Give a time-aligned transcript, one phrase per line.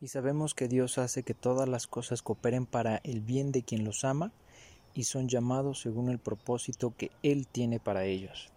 [0.00, 3.84] y sabemos que Dios hace que todas las cosas cooperen para el bien de quien
[3.84, 4.32] los ama
[4.92, 8.50] y son llamados según el propósito que Él tiene para ellos.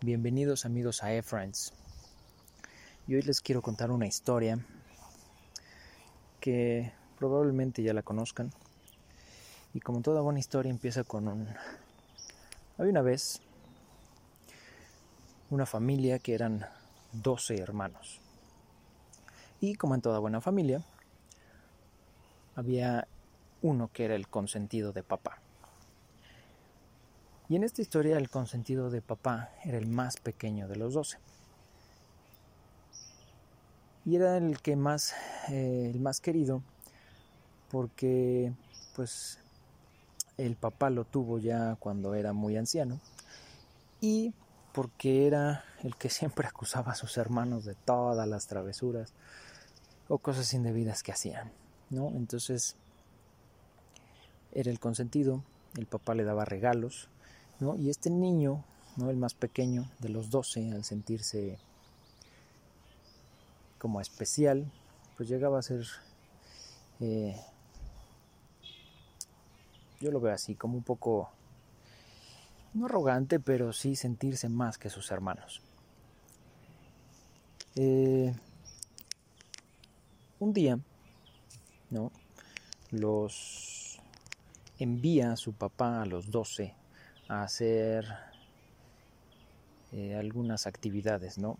[0.00, 1.72] Bienvenidos amigos a E-Friends.
[3.06, 4.58] Y hoy les quiero contar una historia
[6.40, 8.52] que probablemente ya la conozcan.
[9.72, 11.48] Y como toda buena historia empieza con un...
[12.76, 13.40] Había una vez
[15.50, 16.66] una familia que eran
[17.12, 18.23] 12 hermanos.
[19.60, 20.84] Y como en toda buena familia,
[22.54, 23.06] había
[23.62, 25.38] uno que era el consentido de papá.
[27.48, 31.18] Y en esta historia el consentido de papá era el más pequeño de los doce.
[34.04, 35.14] Y era el que más,
[35.48, 36.62] eh, el más querido,
[37.70, 38.52] porque
[38.94, 39.38] pues
[40.36, 43.00] el papá lo tuvo ya cuando era muy anciano
[44.00, 44.34] y
[44.72, 49.12] porque era el que siempre acusaba a sus hermanos de todas las travesuras
[50.08, 51.52] o cosas indebidas que hacían,
[51.90, 52.08] ¿no?
[52.08, 52.76] Entonces
[54.52, 55.42] era el consentido,
[55.76, 57.08] el papá le daba regalos,
[57.60, 57.76] ¿no?
[57.76, 58.64] Y este niño,
[58.96, 59.10] ¿no?
[59.10, 61.58] El más pequeño de los doce, al sentirse
[63.78, 64.70] como especial,
[65.16, 65.84] pues llegaba a ser,
[67.00, 67.36] eh,
[70.00, 71.30] yo lo veo así, como un poco,
[72.72, 75.60] no arrogante, pero sí sentirse más que sus hermanos.
[77.76, 78.34] Eh,
[80.40, 80.78] un día,
[81.90, 82.10] ¿no?
[82.90, 84.00] Los
[84.78, 86.74] envía a su papá a los 12
[87.28, 88.06] a hacer
[89.92, 91.56] eh, algunas actividades, ¿no?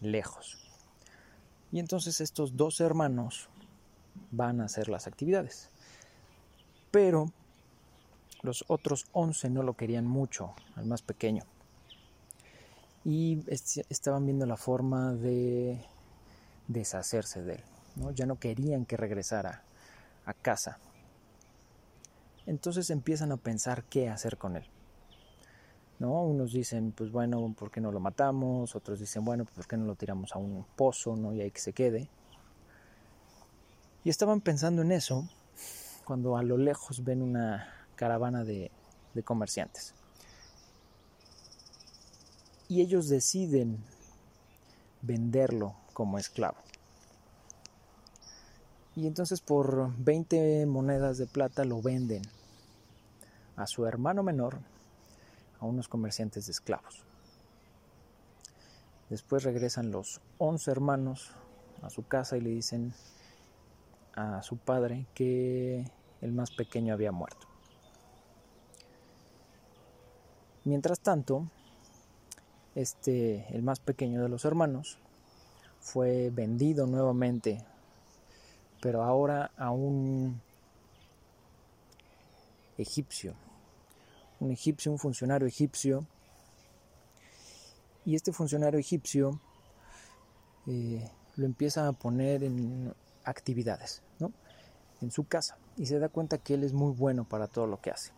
[0.00, 0.58] Lejos.
[1.70, 3.48] Y entonces estos dos hermanos
[4.30, 5.70] van a hacer las actividades.
[6.90, 7.30] Pero
[8.42, 11.44] los otros 11 no lo querían mucho, al más pequeño.
[13.04, 15.84] Y estaban viendo la forma de
[16.66, 17.64] deshacerse de él.
[18.14, 19.62] Ya no querían que regresara
[20.24, 20.78] a casa.
[22.46, 24.64] Entonces empiezan a pensar qué hacer con él.
[25.98, 26.22] ¿No?
[26.22, 28.76] Unos dicen, pues bueno, ¿por qué no lo matamos?
[28.76, 31.34] Otros dicen, bueno, ¿por qué no lo tiramos a un pozo, ¿no?
[31.34, 32.08] Y ahí que se quede.
[34.04, 35.28] Y estaban pensando en eso
[36.04, 38.70] cuando a lo lejos ven una caravana de,
[39.12, 39.94] de comerciantes.
[42.68, 43.84] Y ellos deciden
[45.02, 46.58] venderlo como esclavo.
[48.98, 52.22] Y entonces por 20 monedas de plata lo venden
[53.54, 54.58] a su hermano menor
[55.60, 57.04] a unos comerciantes de esclavos.
[59.08, 61.30] Después regresan los 11 hermanos
[61.80, 62.92] a su casa y le dicen
[64.16, 65.88] a su padre que
[66.20, 67.46] el más pequeño había muerto.
[70.64, 71.48] Mientras tanto,
[72.74, 74.98] este, el más pequeño de los hermanos,
[75.78, 77.64] fue vendido nuevamente
[78.80, 80.40] pero ahora a un
[82.76, 83.34] egipcio,
[84.40, 86.06] un egipcio, un funcionario egipcio,
[88.04, 89.40] y este funcionario egipcio
[90.66, 92.94] eh, lo empieza a poner en
[93.24, 94.32] actividades, ¿no?
[95.00, 97.80] En su casa, y se da cuenta que él es muy bueno para todo lo
[97.80, 98.12] que hace.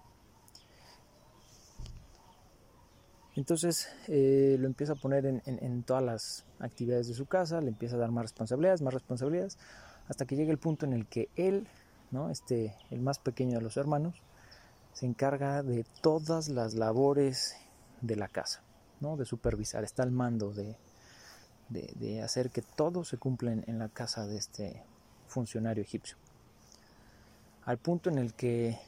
[3.36, 7.68] Entonces eh, lo empieza a poner en, en, todas las actividades de su casa, le
[7.68, 9.58] empieza a dar más responsabilidades, más responsabilidades,
[10.10, 11.68] hasta que llega el punto en el que él,
[12.10, 12.30] ¿no?
[12.30, 14.20] este, el más pequeño de los hermanos,
[14.92, 17.54] se encarga de todas las labores
[18.00, 18.60] de la casa,
[18.98, 19.16] ¿no?
[19.16, 20.76] de supervisar, está al mando de,
[21.68, 24.82] de, hacer que todo se cumpla en, la casa de este
[25.28, 26.16] funcionario egipcio.
[27.64, 28.80] Al punto en el que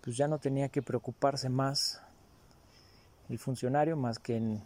[0.00, 2.02] pues ya no tenía que preocuparse más
[3.28, 4.62] el funcionario más que en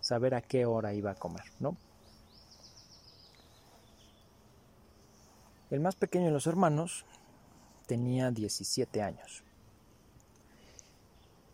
[0.00, 1.76] saber a qué hora iba a comer, ¿no?
[5.70, 7.06] El más pequeño de los hermanos
[7.86, 9.44] tenía 17 años.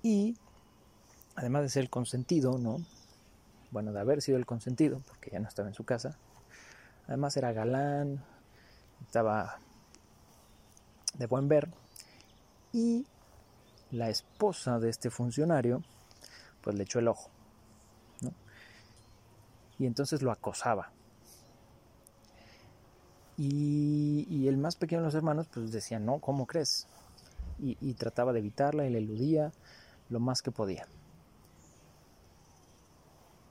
[0.02, 0.38] Y
[1.34, 2.78] además de ser el consentido, ¿no?
[3.70, 6.16] Bueno, de haber sido el consentido, porque ya no estaba en su casa.
[7.06, 8.24] Además era galán,
[9.04, 9.58] estaba
[11.14, 11.68] de buen ver.
[12.72, 13.06] Y
[13.90, 15.82] la esposa de este funcionario,
[16.62, 17.30] pues le echó el ojo.
[19.78, 20.95] Y entonces lo acosaba.
[23.38, 26.86] Y, el más pequeño de los hermanos pues decía, no, ¿cómo crees?
[27.58, 29.52] Y, trataba de evitarla y la eludía
[30.08, 30.86] lo más que podía.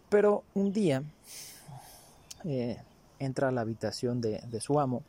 [0.09, 1.03] Pero un día
[2.43, 2.81] eh,
[3.19, 5.03] entra a la habitación de, de su amo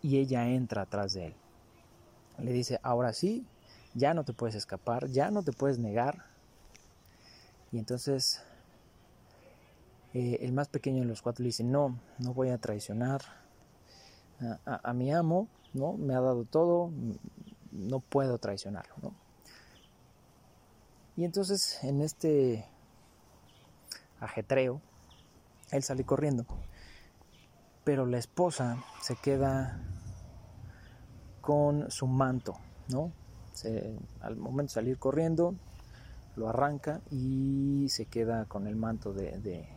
[0.00, 1.34] y ella entra atrás de él.
[2.38, 3.46] Le dice, ahora sí,
[3.94, 6.24] ya no te puedes escapar, ya no te puedes negar.
[7.70, 8.42] Y entonces
[10.14, 13.22] eh, el más pequeño de los cuatro le dice, no, no voy a traicionar
[14.66, 15.92] a, mi amo, ¿no?
[15.92, 16.90] Me ha dado todo,
[17.70, 19.14] no puedo traicionarlo, ¿no?
[21.16, 22.66] Y entonces en este
[24.20, 24.80] ajetreo,
[25.70, 26.46] él sale corriendo,
[27.84, 29.80] pero la esposa se queda
[31.40, 32.54] con su manto,
[32.88, 33.12] ¿no?
[34.22, 35.54] al momento de salir corriendo,
[36.36, 39.68] lo arranca y se queda con el manto de,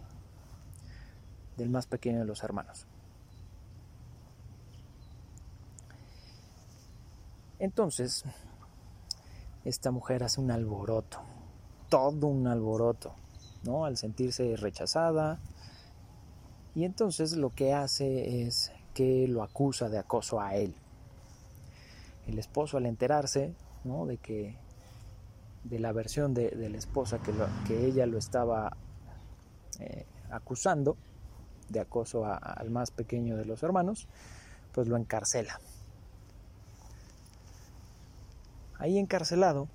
[1.57, 2.87] del más pequeño de los hermanos.
[7.59, 8.25] Entonces,
[9.63, 11.19] esta mujer hace un alboroto,
[11.89, 13.13] todo un alboroto,
[13.63, 13.85] ¿no?
[13.85, 15.39] Al sentirse rechazada.
[16.75, 20.75] Y entonces lo que hace es que lo acusa de acoso a él.
[22.27, 24.05] El esposo al enterarse, ¿no?
[24.05, 24.57] De que
[25.63, 28.75] de la versión de, la esposa que, ella lo estaba
[29.79, 30.97] eh, acusando
[31.69, 34.07] de acoso al más pequeño de los hermanos,
[34.71, 35.59] pues lo encarcela.
[38.77, 39.69] Ahí encarcelado,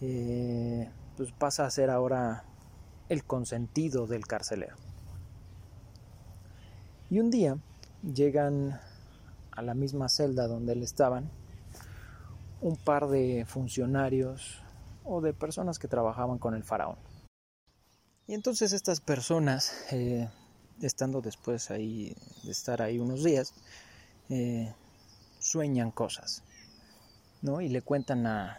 [0.00, 2.44] eh, pues pasa a ser ahora
[3.08, 4.76] el consentido del carcelero.
[7.10, 7.58] Y un día
[8.02, 8.80] llegan
[9.50, 11.30] a la misma celda donde él estaban
[12.62, 14.62] un par de funcionarios
[15.04, 16.96] o de personas que trabajaban con el faraón.
[18.32, 20.26] Y entonces estas personas, eh,
[20.80, 23.52] estando después ahí, de estar ahí unos días,
[24.30, 24.72] eh,
[25.38, 26.42] sueñan cosas,
[27.42, 27.60] ¿no?
[27.60, 28.58] Y le cuentan a,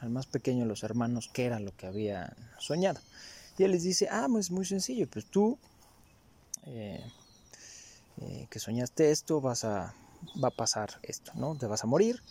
[0.00, 2.98] al más pequeño de los hermanos qué era lo que habían soñado.
[3.58, 5.58] Y él les dice, ah, pues muy sencillo, pues tú
[6.64, 7.04] eh,
[8.48, 9.94] que soñaste esto, vas a,
[10.42, 11.54] va a pasar esto, ¿no?
[11.54, 12.22] Te vas a morir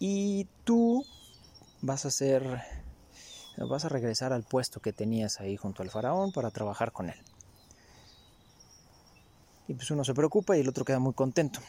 [0.00, 1.06] y tú
[1.82, 2.62] vas a ser,
[3.56, 7.18] vas a regresar al puesto que tenías ahí junto al faraón para trabajar con él.
[9.68, 11.60] Y pues uno se preocupa y el otro queda muy contento.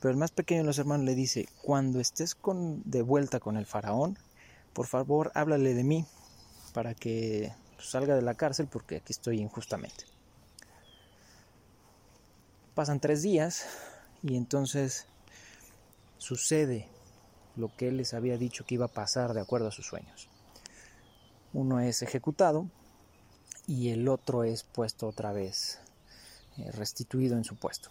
[0.00, 2.36] Pero el más pequeño de los hermanos le dice, cuando estés
[2.84, 4.18] de vuelta con el faraón,
[4.72, 6.06] por favor háblale de mí
[6.72, 10.04] para que salga de la cárcel porque aquí estoy injustamente.
[12.74, 13.66] Pasan tres días
[14.22, 15.06] y entonces
[16.18, 16.88] sucede
[17.56, 20.28] lo que él les había dicho que iba a pasar de acuerdo a sus sueños.
[21.56, 22.66] Uno es ejecutado
[23.66, 25.80] y el otro es puesto otra vez,
[26.58, 27.88] eh, restituido en su puesto.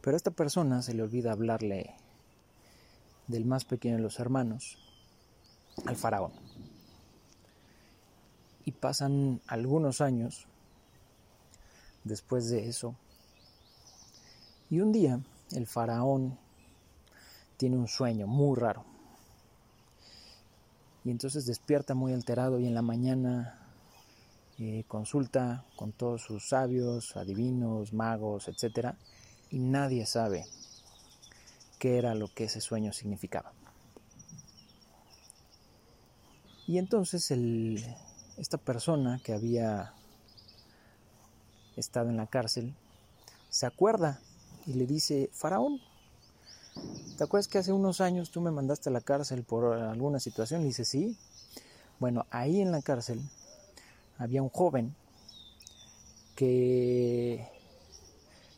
[0.00, 1.96] Pero a esta persona se le olvida hablarle
[3.26, 4.78] del más pequeño de los hermanos,
[5.84, 6.30] al faraón.
[8.64, 10.46] Y pasan algunos años
[12.04, 12.94] después de eso.
[14.70, 15.18] Y un día
[15.50, 16.38] el faraón
[17.56, 18.89] tiene un sueño muy raro.
[21.04, 23.58] Y entonces despierta muy alterado y en la mañana
[24.58, 28.94] eh, consulta con todos sus sabios, adivinos, magos, etc.
[29.50, 30.44] Y nadie sabe
[31.78, 33.52] qué era lo que ese sueño significaba.
[36.66, 37.82] Y entonces el,
[38.36, 39.94] esta persona que había
[41.76, 42.74] estado en la cárcel
[43.48, 44.20] se acuerda
[44.66, 45.80] y le dice, Faraón,
[47.20, 50.62] ¿Te acuerdas que hace unos años tú me mandaste a la cárcel por alguna situación?
[50.62, 51.18] Le dice, sí.
[51.98, 53.20] Bueno, ahí en la cárcel
[54.16, 54.94] había un joven
[56.34, 57.46] que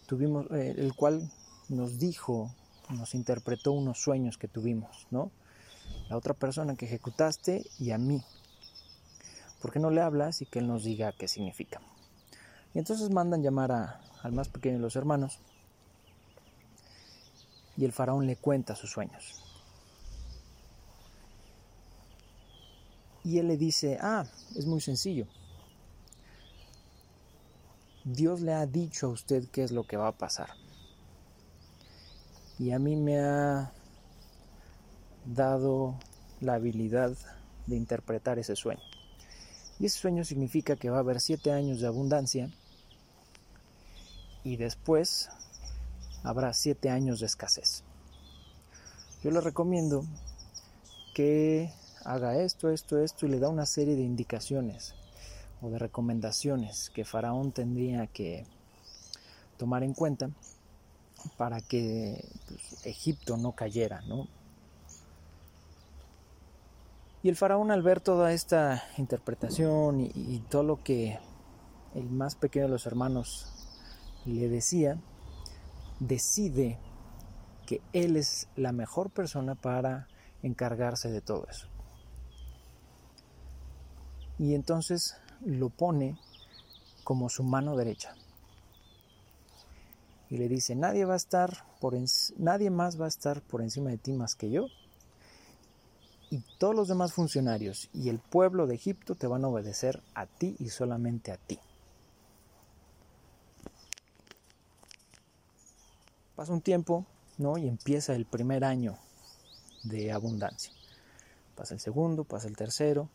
[0.06, 1.28] tuvimos, eh, el cual
[1.70, 2.54] nos dijo,
[2.88, 5.32] nos interpretó unos sueños que tuvimos, ¿no?
[6.08, 8.22] La otra persona que ejecutaste y a mí.
[9.60, 11.80] ¿Por qué no le hablas y que él nos diga qué significa?
[12.74, 15.40] Y entonces mandan llamar al más pequeño de los hermanos
[17.76, 19.42] y el faraón le cuenta sus sueños.
[23.24, 24.24] Y él le dice, ah,
[24.56, 25.26] es muy sencillo.
[28.04, 30.50] Dios le ha dicho a usted qué es lo que va a pasar.
[32.58, 33.72] Y a mí me ha
[35.24, 35.94] dado
[36.40, 37.16] la habilidad
[37.66, 38.82] de interpretar ese sueño.
[39.78, 42.50] Y ese sueño significa que va a haber siete años de abundancia
[44.44, 45.28] y después
[46.22, 47.84] habrá siete años de escasez.
[49.22, 50.04] Yo le recomiendo
[51.14, 51.72] que
[52.04, 54.94] haga esto, esto, esto y le da una serie de indicaciones
[55.60, 58.44] o de recomendaciones que Faraón tendría que
[59.56, 60.30] tomar en cuenta
[61.36, 64.26] para que pues, Egipto no cayera, ¿no?
[67.22, 71.20] Y el faraón al ver toda esta interpretación y todo lo que
[71.94, 73.46] el más pequeño de los hermanos
[74.24, 74.98] le decía,
[76.06, 76.78] decide
[77.66, 80.08] que él es la mejor persona para
[80.42, 81.68] encargarse de todo eso.
[84.38, 86.18] Y entonces lo pone
[87.04, 88.14] como su mano derecha.
[90.28, 91.94] Y le dice, nadie va a estar por
[92.38, 94.66] nadie más va a estar por encima de ti más que yo.
[96.30, 100.26] Y todos los demás funcionarios y el pueblo de Egipto te van a obedecer a
[100.26, 101.58] ti y solamente a ti.
[106.42, 107.06] Pasa un tiempo,
[107.38, 107.56] ¿no?
[107.56, 108.98] Y empieza el primer año
[109.84, 110.72] de abundancia.
[111.54, 113.08] Pasa el segundo, pasa el tercero.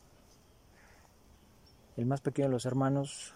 [1.98, 3.34] El más pequeño de los hermanos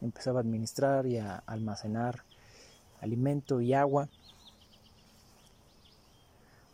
[0.00, 2.22] empezaba a administrar y a almacenar
[3.02, 4.08] alimento y agua,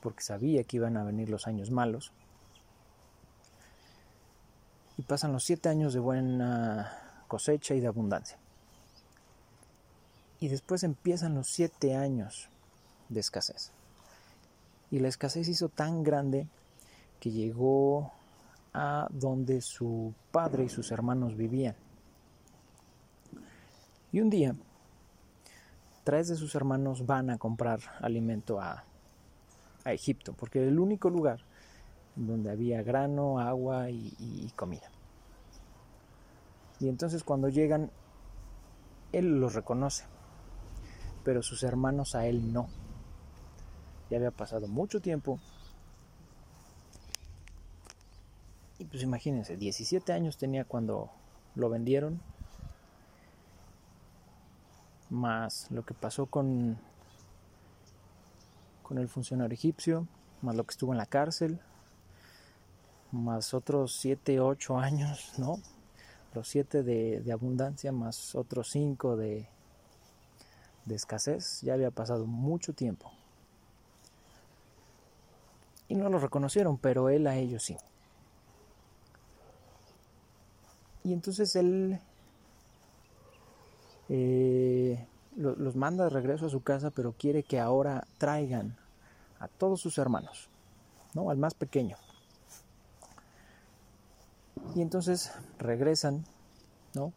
[0.01, 2.13] porque sabía que iban a venir los años malos.
[4.97, 8.39] Y pasan los siete años de buena cosecha y de abundancia.
[10.39, 12.52] Y después empiezan los siete años
[13.13, 13.73] de escasez.
[14.91, 16.49] Y la escasez hizo tan grande
[17.21, 18.13] que llegó
[18.75, 21.77] a donde su padre y sus hermanos vivían.
[24.13, 24.55] Y un día,
[26.05, 28.85] tres de sus hermanos van a comprar alimento a,
[29.85, 31.41] Egipto, porque era el único lugar
[32.15, 34.89] donde había grano, agua y, comida.
[36.79, 37.91] Y entonces cuando llegan,
[39.11, 40.05] él los reconoce,
[41.25, 42.69] pero sus hermanos a él no.
[44.13, 45.41] Ya había pasado mucho tiempo.
[48.79, 51.09] Y pues imagínense, 17 años tenía cuando
[51.55, 52.21] lo vendieron
[55.09, 56.77] más lo que pasó con,
[58.83, 60.07] con el funcionario egipcio,
[60.43, 61.59] más lo que estuvo en la cárcel,
[63.13, 65.57] más otros 7, 8 años, ¿no?
[66.35, 69.49] Los 7 de, abundancia, más otros 5 de,
[70.85, 73.11] de escasez, ya había pasado mucho tiempo.
[75.93, 77.77] Y no lo reconocieron, pero él a ellos sí.
[81.05, 82.01] Y entonces él
[84.09, 85.07] eh,
[85.37, 88.75] los manda de regreso a su casa, pero quiere que ahora traigan
[89.39, 90.49] a todos sus hermanos,
[91.13, 91.29] ¿no?
[91.29, 91.99] Al más pequeño.
[94.75, 96.25] Y entonces regresan,
[96.95, 97.13] ¿no?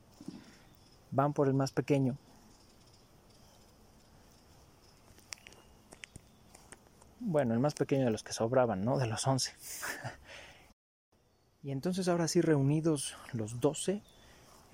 [1.12, 2.18] Van por el más pequeño.
[7.28, 9.00] Bueno, el más pequeño de los que sobraban, ¿no?
[9.00, 9.54] De los once.
[11.64, 14.04] y entonces ahora sí reunidos los doce,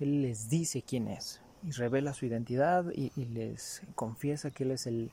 [0.00, 4.86] él les dice quién es y revela su identidad y, les confiesa que él es
[4.86, 5.10] el,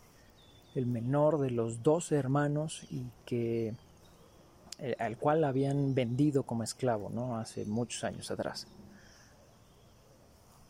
[0.76, 3.74] menor de los doce hermanos y que
[4.80, 7.38] eh, al cual habían vendido como esclavo ¿no?
[7.38, 8.68] hace muchos años atrás.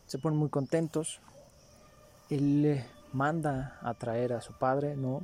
[0.06, 1.20] Se ponen muy contentos.
[2.30, 5.24] Él manda a traer a su padre, ¿no?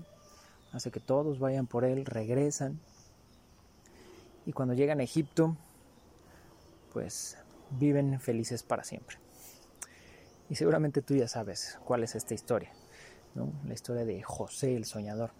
[0.75, 2.79] Hace que todos vayan por él, regresan.
[4.45, 5.55] Y cuando llegan a Egipto,
[6.91, 7.37] pues
[7.71, 9.17] viven felices para siempre.
[10.49, 12.71] Y seguramente tú ya sabes cuál es esta historia,
[13.33, 15.31] la historia de José el Soñador.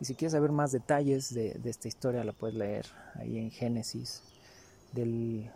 [0.00, 4.22] Y si quieres saber más detalles de, esta historia, la puedes leer ahí en Génesis
[4.92, 5.50] del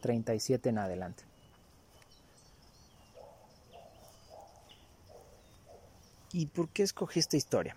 [0.00, 1.24] 37 en adelante.
[6.32, 7.74] ¿Y por qué escogí esta historia?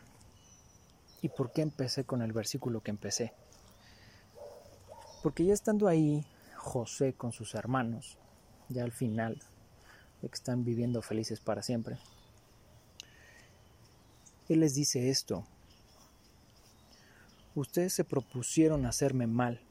[1.22, 3.34] ¿Y por qué empecé con el versículo que empecé?
[5.22, 6.26] Porque ya estando ahí
[6.58, 8.18] José con sus hermanos,
[8.70, 9.40] ya al final
[10.22, 11.98] de que están viviendo felices para siempre.
[14.50, 15.46] Él les dice esto.
[17.54, 19.62] Ustedes se propusieron hacerme mal,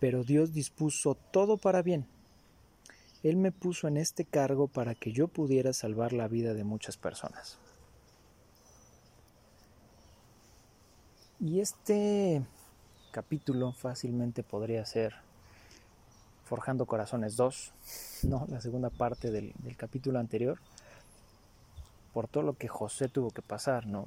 [0.00, 2.06] pero Dios dispuso todo para bien.
[3.22, 6.96] Él me puso en este cargo para que yo pudiera salvar la vida de muchas
[6.96, 7.58] personas.
[11.40, 12.42] Y este
[13.12, 15.14] capítulo fácilmente podría ser
[16.44, 17.72] Forjando Corazones 2,
[18.24, 18.44] ¿no?
[18.48, 20.58] la segunda parte del, capítulo anterior,
[22.12, 24.06] por todo lo que José tuvo que pasar, ¿no?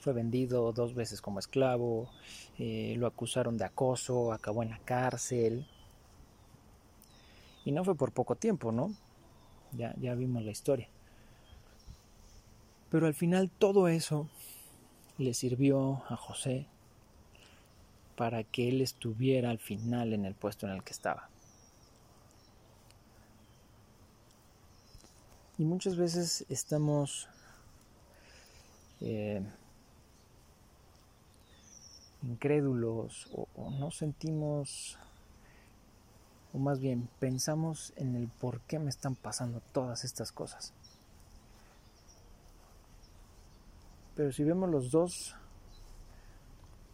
[0.00, 2.10] Fue vendido dos veces como esclavo,
[2.58, 5.64] eh, lo acusaron de acoso, acabó en la cárcel.
[7.64, 8.92] Y no fue por poco tiempo, ¿no?
[9.76, 10.88] Ya, ya vimos la historia.
[12.90, 14.28] Pero al final todo eso
[15.18, 16.66] le sirvió a José
[18.16, 21.28] para que él estuviera al final en el puesto en el que estaba.
[25.58, 27.28] Y muchas veces estamos
[29.00, 29.42] eh,
[32.22, 34.98] incrédulos o, o no sentimos,
[36.52, 40.72] o más bien pensamos en el por qué me están pasando todas estas cosas.
[44.18, 45.36] Pero si vemos los dos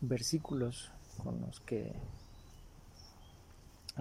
[0.03, 1.95] versículos con los que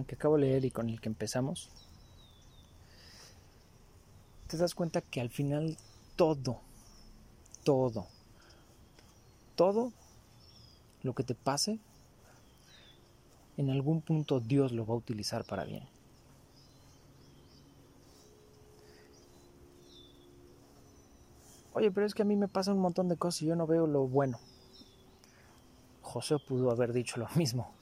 [0.06, 1.70] que acabo de leer y con el que empezamos,
[4.46, 5.78] te das cuenta que al final
[6.16, 6.60] todo,
[7.64, 8.08] todo,
[9.54, 9.90] todo
[11.02, 11.78] lo que te pase,
[13.56, 15.93] en algún punto Dios lo va a utilizar para bien.
[21.74, 23.66] Oye, pero es que a mí me pasa un montón de cosas y yo no
[23.66, 24.38] veo lo bueno.
[26.02, 27.72] José pudo haber dicho lo mismo.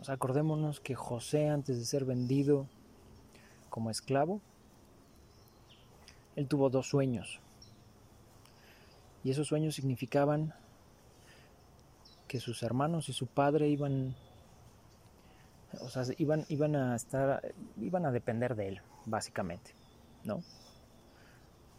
[0.00, 2.66] O sea, acordémonos que José, antes de ser vendido
[3.70, 4.40] como esclavo,
[6.34, 7.40] él tuvo dos sueños.
[9.22, 10.54] Y esos sueños significaban
[12.26, 14.16] que sus hermanos y su padre iban
[15.80, 19.72] o sea, iban, iban a estar, iban a depender de él, básicamente,
[20.24, 20.42] ¿no?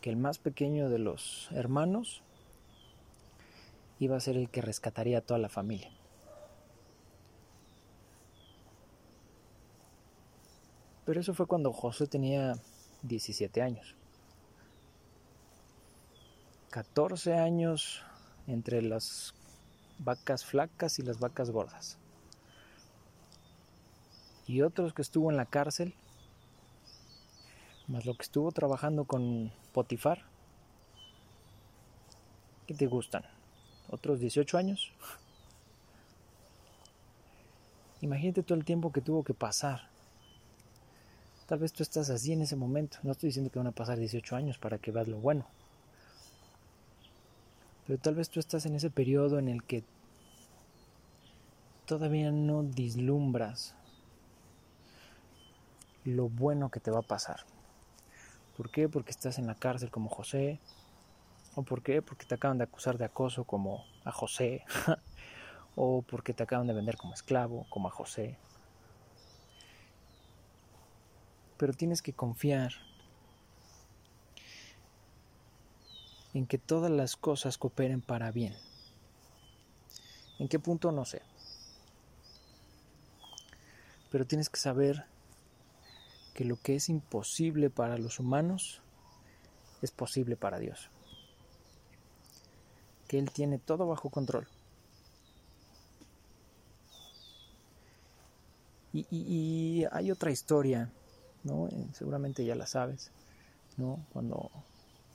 [0.04, 2.24] Que el más pequeño de los hermanos
[4.00, 5.90] iba a ser el que rescataría a toda la familia.
[11.06, 12.58] Pero eso fue cuando José tenía
[13.04, 13.96] 17 años.
[16.72, 18.04] 14 años
[18.46, 19.34] entre las
[20.00, 21.98] vacas flacas y las vacas gordas.
[24.48, 25.96] Y otros que estuvo en la cárcel,
[27.88, 30.22] más lo que estuvo trabajando con Potifar.
[32.68, 33.24] ¿Qué te gustan?
[33.90, 34.92] ¿Otros 18 años?
[38.02, 39.88] Imagínate todo el tiempo que tuvo que pasar.
[41.48, 42.98] Tal vez tú estás así en ese momento.
[43.04, 45.46] No estoy diciendo que van a pasar 18 años para que veas lo bueno.
[47.86, 49.84] Pero tal vez tú estás en ese periodo en el que
[51.86, 53.76] todavía no dislumbras
[56.06, 57.53] lo bueno que te va a pasar.
[58.56, 58.88] ¿Por qué?
[58.88, 60.60] Porque estás en la cárcel como José.
[61.56, 62.02] ¿O por qué?
[62.02, 64.64] Porque te acaban de acusar de acoso como a José.
[65.76, 68.38] o porque te acaban de vender como esclavo como a José.
[71.58, 72.74] Pero tienes que confiar
[76.34, 78.56] en que todas las cosas cooperen para bien.
[80.40, 80.92] ¿En qué punto?
[80.92, 81.22] No sé.
[84.12, 85.06] Pero tienes que saber
[86.34, 88.82] que lo que es imposible para los humanos
[89.82, 90.90] es posible para Dios.
[93.08, 94.48] Que Él tiene todo bajo control.
[98.96, 100.92] Y, hay otra historia,
[101.44, 101.68] ¿no?
[101.68, 103.12] Eh, seguramente ya la sabes,
[103.76, 104.06] ¿no?
[104.14, 104.52] Cuando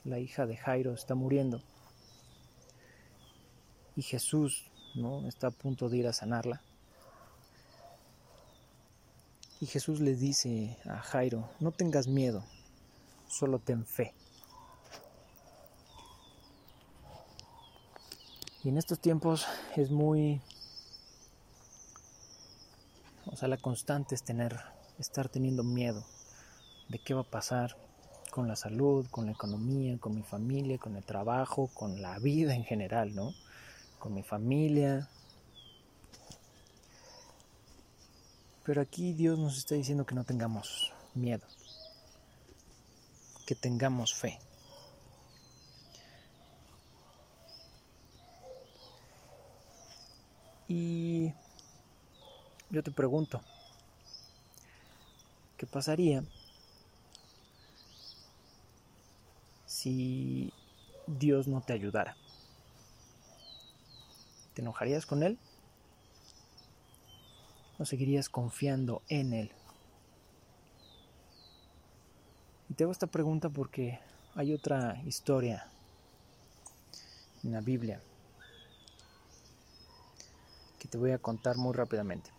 [0.05, 1.63] la hija de Jairo está muriendo
[3.95, 4.65] y Jesús,
[4.97, 5.29] ¿no?
[5.29, 6.61] Está a punto de ir a sanarla.
[9.61, 12.45] Y Jesús le dice a Jairo, no tengas miedo,
[13.27, 14.15] solo ten fe.
[18.63, 20.41] Y en estos tiempos es muy...
[23.27, 24.59] O sea, la constante es tener,
[24.99, 26.05] estar teniendo miedo
[26.89, 27.77] de qué va a pasar
[28.31, 32.55] con la salud, con la economía, con mi familia, con el trabajo, con la vida
[32.55, 33.33] en general, ¿no?
[33.99, 35.09] Con mi familia,
[38.69, 41.47] Pero aquí Dios nos está diciendo que no tengamos miedo,
[43.47, 44.39] que tengamos fe.
[50.69, 51.33] Y
[52.69, 53.41] yo te pregunto,
[55.57, 56.23] ¿qué pasaría
[59.65, 60.53] si
[61.07, 62.19] Dios no te ayudara?
[64.53, 65.39] ¿Te enojarías con Él?
[67.79, 69.53] No seguirías confiando en Él?
[72.69, 73.99] Y te hago esta pregunta porque
[74.35, 75.67] hay otra historia
[77.43, 78.01] en la Biblia
[80.79, 82.31] que te voy a contar muy rápidamente.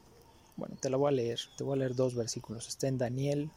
[0.56, 2.68] Bueno, te la voy a leer, te voy a leer dos versículos.
[2.68, 3.52] Está en Daniel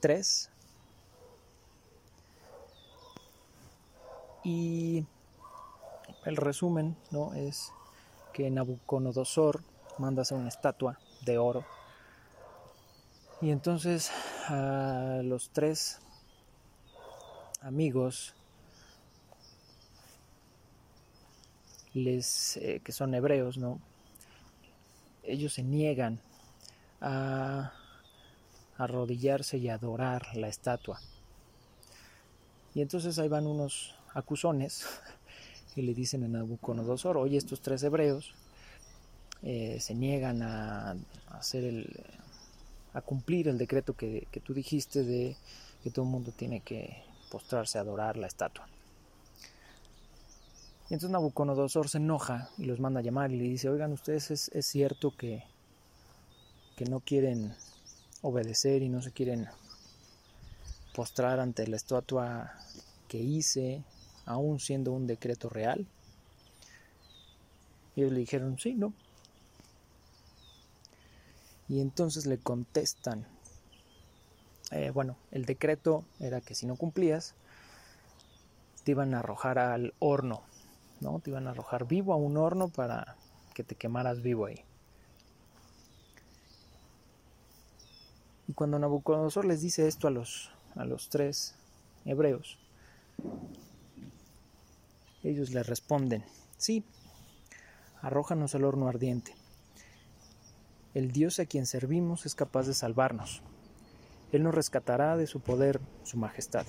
[0.00, 0.50] 3
[4.44, 5.06] y
[6.24, 7.72] el resumen no es
[8.32, 9.62] que Nabucodonosor
[9.98, 11.64] manda una estatua de oro.
[13.40, 14.10] Y entonces
[14.48, 16.00] a los tres
[17.60, 18.34] amigos
[21.92, 23.80] les eh, que son hebreos, ¿no?
[25.22, 26.20] Ellos se niegan
[27.00, 27.72] a
[28.76, 31.00] arrodillarse y adorar la estatua.
[32.74, 34.86] Y entonces ahí van unos acusones
[35.76, 38.34] y le dicen a Nabucodonosor, oye, estos tres hebreos
[39.46, 40.96] eh, se niegan a,
[41.28, 41.86] hacer el,
[42.94, 45.36] a cumplir el decreto que, tú dijiste de
[45.82, 48.66] que todo el mundo tiene que postrarse a adorar la estatua.
[50.88, 54.30] Y entonces Nabucodonosor se enoja y los manda a llamar y le dice, oigan, ustedes
[54.30, 55.44] es, es cierto que,
[56.76, 57.54] que no quieren
[58.22, 59.46] obedecer y no se quieren
[60.94, 62.54] postrar ante la estatua
[63.08, 63.84] que hice,
[64.24, 65.86] aún siendo un decreto real.
[67.94, 68.94] Y ellos le dijeron, sí, no.
[71.68, 73.26] Y entonces le contestan,
[74.70, 77.34] eh, bueno, el decreto era que si no cumplías,
[78.84, 80.42] te iban a arrojar al horno,
[81.00, 81.20] ¿no?
[81.20, 83.16] Te iban a arrojar vivo a un horno para
[83.54, 84.64] que te quemaras vivo ahí.
[88.46, 91.54] Y cuando Nabucodonosor les dice esto a los, a los tres
[92.04, 92.58] hebreos,
[95.22, 96.24] ellos le responden,
[96.58, 96.84] sí,
[98.02, 99.34] arrójanos al horno ardiente.
[100.94, 103.42] El Dios a quien servimos es capaz de salvarnos.
[104.32, 106.66] Él nos rescatará de su poder, su majestad.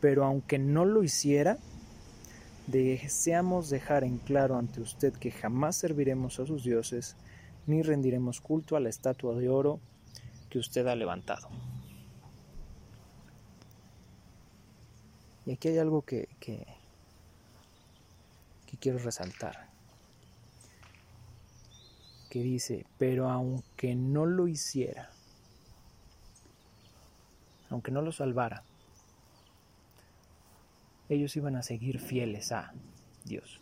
[0.00, 1.58] Pero aunque no lo hiciera,
[2.66, 7.16] deseamos dejar en claro ante usted que jamás serviremos a sus dioses,
[7.66, 9.80] ni rendiremos culto a la estatua de oro
[10.50, 11.48] que usted ha levantado.
[15.46, 16.66] Y aquí hay algo que, que,
[18.80, 19.68] quiero resaltar,
[22.34, 25.08] que dice, pero aunque no lo hiciera,
[27.70, 28.64] aunque no lo salvara,
[31.08, 32.74] ellos iban a seguir fieles a
[33.24, 33.60] Dios.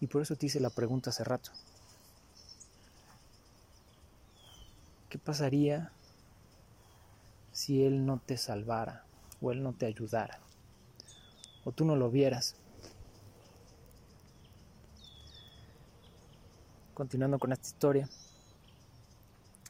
[0.00, 1.52] Y por eso te hice la pregunta hace rato.
[5.08, 5.92] ¿Qué pasaría
[7.52, 9.04] si Él no te salvara
[9.40, 10.40] o Él no te ayudara
[11.64, 12.56] o tú no lo vieras?
[16.94, 18.08] Continuando con esta historia,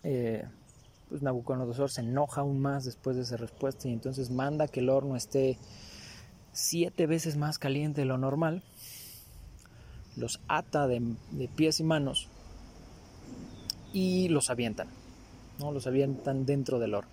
[0.02, 0.46] eh,
[1.08, 4.90] pues Nabucodonosor se enoja aún más después de esa respuesta y entonces manda que el
[4.90, 5.58] horno esté
[6.52, 8.62] siete veces más caliente de lo normal,
[10.16, 11.00] los ata de,
[11.32, 12.28] de pies y manos
[13.94, 14.88] y los avientan.
[15.58, 15.72] ¿no?
[15.72, 17.12] Los avientan dentro del horno.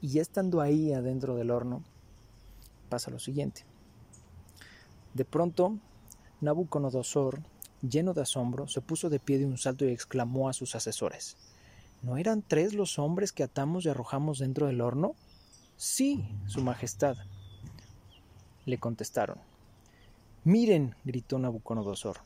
[0.00, 1.82] Y ya estando ahí adentro del horno,
[2.88, 3.64] pasa lo siguiente.
[5.12, 5.76] De pronto,
[6.40, 7.42] Nabucodonosor,
[7.82, 11.36] lleno de asombro, se puso de pie de un salto y exclamó a sus asesores,
[12.02, 15.14] ¿No eran tres los hombres que atamos y arrojamos dentro del horno?
[15.76, 17.16] Sí, Su Majestad.
[18.64, 19.38] Le contestaron.
[20.44, 22.20] Miren, gritó Nabucodonosor,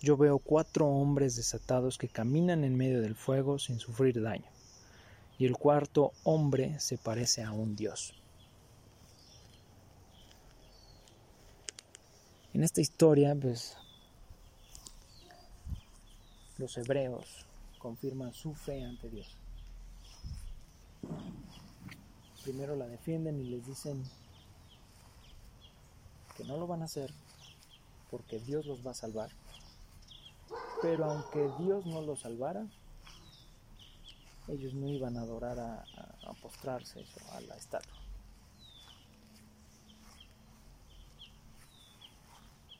[0.00, 4.46] yo veo cuatro hombres desatados que caminan en medio del fuego sin sufrir daño,
[5.36, 8.14] y el cuarto hombre se parece a un dios.
[12.54, 13.76] En esta historia, pues,
[16.56, 17.46] los hebreos
[17.78, 19.36] confirman su fe ante Dios.
[22.42, 24.02] Primero la defienden y les dicen
[26.36, 27.12] que no lo van a hacer
[28.10, 29.30] porque Dios los va a salvar
[30.80, 32.66] pero aunque Dios no los salvara,
[34.48, 35.84] ellos no iban a adorar a,
[36.40, 38.07] postrarse a la estatua.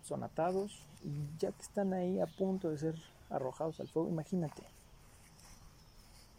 [0.08, 2.94] Son atados y ya que están ahí a punto de ser
[3.28, 4.62] arrojados al fuego, imagínate,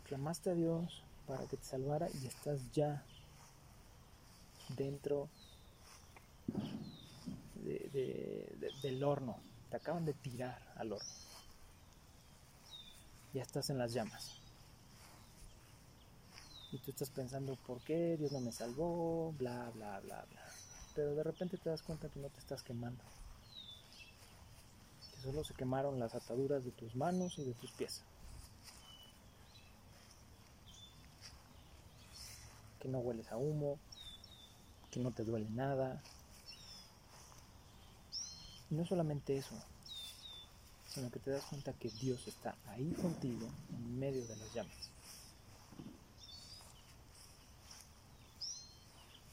[0.05, 3.03] clamaste a Dios para que te salvara y estás ya
[4.69, 5.29] dentro
[8.81, 9.37] del horno,
[9.69, 11.29] te acaban de tirar al horno
[13.33, 14.41] ya estás en las llamas.
[16.71, 19.33] Y tú estás pensando, ¿por qué Dios no me salvó?
[19.37, 20.41] Bla, bla, bla, bla.
[20.95, 23.03] Pero de repente te das cuenta que no te estás quemando.
[25.21, 28.03] Solo se quemaron las ataduras de tus manos y de tus pies.
[32.79, 33.77] Que no hueles a humo,
[34.89, 36.01] que no te duele nada.
[38.69, 39.55] Y no solamente eso,
[40.87, 44.89] sino que te das cuenta que Dios está ahí contigo en medio de las llamas.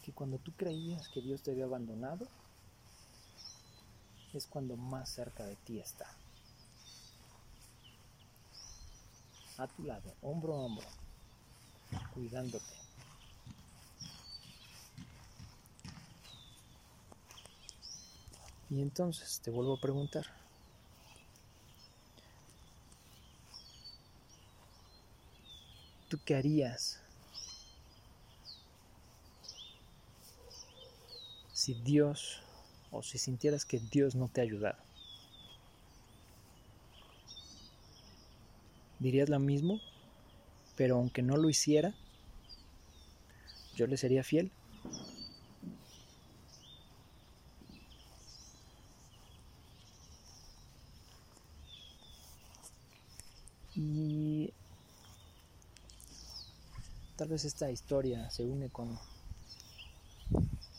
[0.05, 2.27] Que cuando tú creías que Dios te había abandonado,
[4.37, 6.07] es cuando más cerca de ti está.
[9.59, 10.87] A tu lado, hombro a hombro,
[12.15, 12.65] cuidándote.
[18.69, 20.27] Y entonces te vuelvo a preguntar,
[26.09, 27.01] ¿Tú qué harías
[31.53, 32.46] si Dios
[33.03, 34.79] si sintieras que Dios no te ha ayudado?
[38.99, 39.81] ¿Dirías lo mismo?
[40.77, 41.95] Pero aunque no lo hiciera,
[43.75, 44.51] yo le sería fiel.
[53.75, 54.51] Y
[57.17, 58.99] tal vez esta historia se une con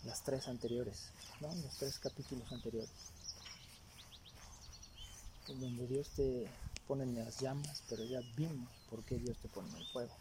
[0.08, 1.54] las tres anteriores, ¿no?
[1.54, 2.90] los tres capítulos anteriores,
[5.50, 6.48] en donde Dios te
[6.88, 10.16] pone en las llamas, pero ya vimos por qué Dios te pone en el fuego,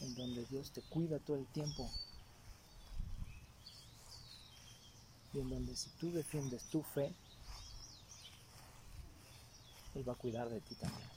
[0.00, 1.88] en donde Dios te cuida todo el tiempo
[5.32, 7.14] y en donde si tú defiendes tu fe,
[9.94, 11.08] Él va a cuidar de ti también.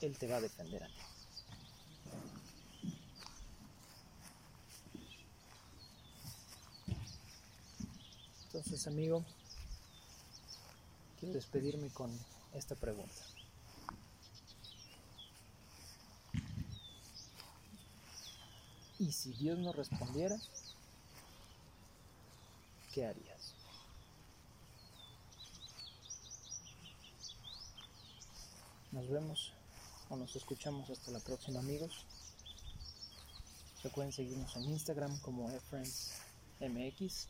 [0.00, 1.17] Él te va a defender a ti.
[8.58, 9.24] Entonces, amigo,
[11.20, 12.10] quiero despedirme con
[12.52, 13.22] esta pregunta.
[18.98, 20.36] ¿Y si Dios no respondiera,
[22.92, 23.54] qué harías?
[28.90, 29.52] Nos vemos
[30.10, 32.04] o nos escuchamos hasta la próxima amigos.
[33.84, 37.28] Recuerden seguirnos en Instagram como eFriendsMX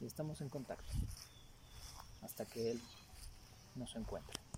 [0.00, 0.92] y estamos en contacto
[2.22, 2.80] hasta que Él
[3.76, 4.49] nos encuentre.